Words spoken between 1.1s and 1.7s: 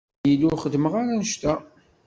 annect-a.